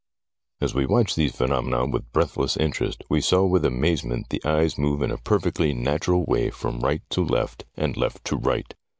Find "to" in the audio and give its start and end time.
7.11-7.23, 8.25-8.35